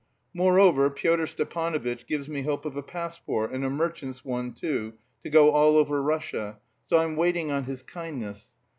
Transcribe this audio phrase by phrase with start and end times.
[0.33, 5.29] Moreover Pyotr Stepanovitch gives me hopes of a passport, and a merchant's one, too, to
[5.29, 8.51] go all over Russia, so I'm waiting on his kindness.